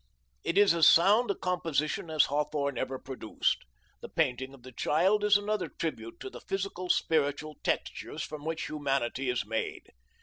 It 0.43 0.57
is 0.57 0.73
as 0.73 0.87
sound 0.87 1.29
a 1.29 1.35
composition 1.35 2.09
as 2.09 2.25
Hawthorne 2.25 2.75
ever 2.75 2.97
produced. 2.97 3.65
The 4.01 4.09
painting 4.09 4.51
of 4.55 4.63
the 4.63 4.71
child 4.71 5.23
is 5.23 5.37
another 5.37 5.67
tribute 5.69 6.19
to 6.21 6.31
the 6.31 6.41
physical 6.41 6.89
spiritual 6.89 7.57
textures 7.63 8.23
from 8.23 8.43
which 8.43 8.65
humanity 8.67 9.29
is 9.29 9.45
made. 9.45 9.89